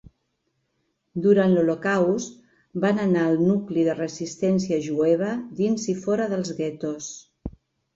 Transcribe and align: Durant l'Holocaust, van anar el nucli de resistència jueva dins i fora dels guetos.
Durant 1.25 1.53
l'Holocaust, 1.57 2.41
van 2.87 3.03
anar 3.05 3.27
el 3.35 3.39
nucli 3.53 3.87
de 3.91 3.97
resistència 4.03 4.83
jueva 4.91 5.33
dins 5.65 5.91
i 5.97 6.01
fora 6.05 6.31
dels 6.37 6.57
guetos. 6.65 7.17